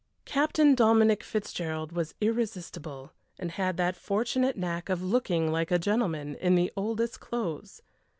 [0.25, 6.33] Captain Dominic Fitzgerald was irresistible, and had that fortunate knack of looking like a gentleman
[6.37, 7.83] in the oldest clothes.